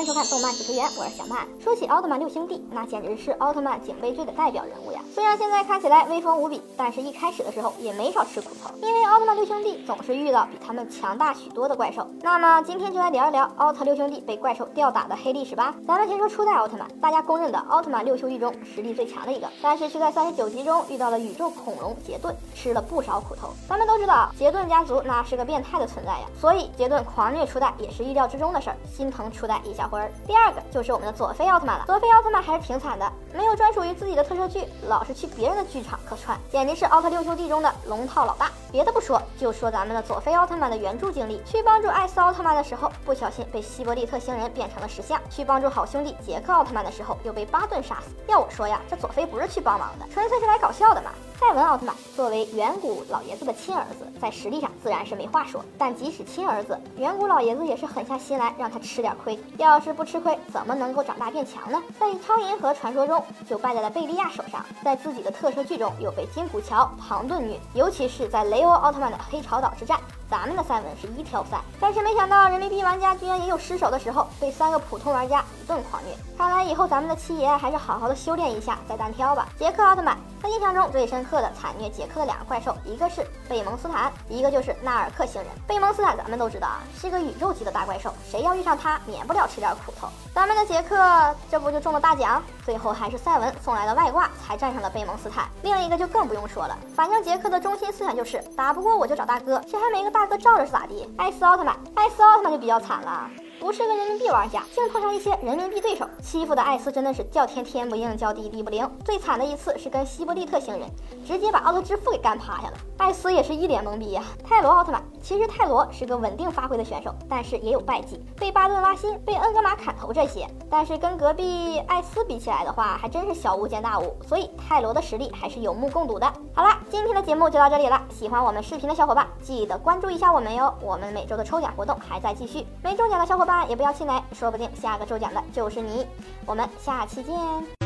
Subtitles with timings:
[0.00, 1.46] 迎收看动漫解说员，我是小曼。
[1.62, 5.00] 说起奥特曼六兄弟，那简直是奥特曼警备队的代表人物呀。
[5.14, 12.06] 虽然现在看起来威风无比，但是一开始的时候也没少吃苦头，因为奥特曼六兄弟总是遇到比他们强大许多的怪兽。
[12.22, 15.74] 那么今天就来聊一聊奥特六兄弟被怪兽吊打的黑历史吧。
[15.86, 23.50] 咱们先说初代奥特曼，大家公认的奥特曼六兄弟中实力最强的一个，但是却在三十九集中遇到了宇宙恐龙杰顿，吃了不少苦头。
[23.68, 30.10] 咱们都知道杰顿家族那是个变态的存在呀，所以杰顿狂虐初代也是意料之中的事儿，心疼初代一小魂。
[30.26, 31.84] 第二个就是我们的佐菲奥特曼了。
[31.86, 38.50] 佐菲奥特曼还是挺惨的，没有专属于自己的特摄剧，老是去别人的剧场客串，简直是奥特六兄弟中的龙套老大。
[38.72, 48.14] 别的不说，就说咱们的佐菲奥特曼的原著经历：去帮助艾斯奥特曼的时候，不小心被希伯利特星人变成了石像；去帮助好兄弟杰克奥特曼的时候，又被巴顿杀死。
[48.28, 51.10] 要我说呀，这佐菲不是去帮忙的，纯粹是来搞笑的嘛。
[51.40, 59.38] 赛文奥特曼作为远古老爷子的亲儿子，在实力上自然是没话说，但即使亲儿子，远古老爷子也是狠下心来让他吃点亏。
[59.56, 61.82] 要是不吃亏，怎么能够长大变强呢？
[61.98, 69.98] 在超银河传说中就败在了贝利亚手上，在自己的特摄剧中又被金古桥、庞顿虐，尤其是在雷欧奥特曼的黑潮岛之战。
[70.30, 76.14] 咱们的赛文是一挑三，但是没想到人民币玩家居然也有失手的时候，被三个普通玩家一顿狂虐。
[76.38, 79.48] 看来以后咱们的七爷还是好好的修炼一下再单挑吧。
[79.58, 85.50] 杰克奥特曼，他印象中最深刻的惨虐杰克的两个怪兽，一个是贝蒙斯坦，一个就是纳尔克星人。
[85.66, 90.06] 贝蒙斯坦咱们都知道啊，是个宇宙级的大怪兽，谁要遇上他，免不了吃点苦头。
[90.32, 92.40] 咱们的杰克这不就中了大奖？
[92.64, 95.48] 最后还是赛文送来的外挂才战胜了贝蒙斯坦。
[95.62, 101.10] 另一个就更不用说了，反正杰克的中心思想就是打不过我就找大哥，谁还没个大哥罩着是咋的？
[101.18, 103.28] 艾斯奥特曼，艾斯奥特曼就比较惨了。
[103.60, 108.90] 不是个人民币玩家，竟碰上一些人民币对手，欺负的艾斯真的是叫天天不应，叫地地不灵。
[109.04, 110.88] 最惨的一次是跟希伯利特星人，
[111.26, 114.22] 直接把奥特之父给干趴下了，艾斯也是一脸懵逼呀。
[114.42, 120.48] 泰罗奥特曼，其实泰罗是个稳定发挥的选手，但是也有败绩，被巴顿拉辛，被恩格玛砍头这些。
[120.70, 126.26] 但是跟隔壁艾斯比起来的话，还真是小巫见大巫，所以泰罗的实力还是有目共睹的。
[126.54, 133.49] 好了，今天的节目就到这里了，喜欢我们视频的小伙伴记得关注一下我们哟，我们每周的抽奖活动还在继续，没中奖的小伙伴。
[133.68, 136.06] 也不要气馁，说不定下个中奖的就是你。
[136.46, 137.79] 我们下期见。